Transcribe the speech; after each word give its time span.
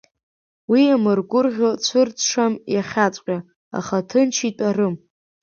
Уи 0.71 0.81
иамыргәырӷьо 0.87 1.69
цәырҵшам 1.85 2.53
иахьаҵәҟьа, 2.73 3.37
аха 3.77 4.07
ҭынч 4.09 4.35
итәарым… 4.47 4.95